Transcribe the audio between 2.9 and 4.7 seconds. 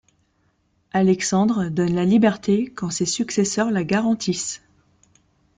successeurs la garantissent.